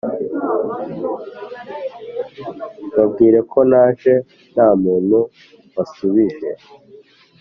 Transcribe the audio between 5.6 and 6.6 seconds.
wasubije,